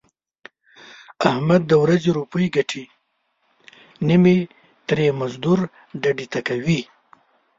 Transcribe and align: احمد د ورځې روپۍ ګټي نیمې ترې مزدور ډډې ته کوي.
احمد 1.29 1.61
د 1.67 1.71
ورځې 1.83 2.09
روپۍ 2.19 2.45
ګټي 2.55 2.83
نیمې 4.07 4.37
ترې 4.87 5.07
مزدور 5.19 5.59
ډډې 6.01 6.25
ته 6.33 6.39
کوي. 6.47 6.81